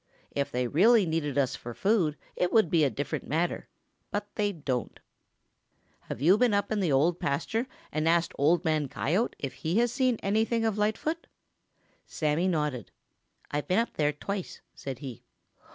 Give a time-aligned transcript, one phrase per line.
[0.31, 3.69] If they really needed us for food, it would be a different matter,
[4.09, 4.99] but they don't.
[6.09, 9.77] Have you been up in the Old Pasture and asked Old Man Coyote if he
[9.77, 11.27] has seen anything of Lightfoot?"
[12.07, 12.89] Sammy nodded.
[13.51, 15.21] "I've been up there twice," said he.